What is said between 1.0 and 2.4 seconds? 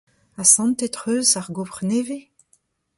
eus ar gopr nevez?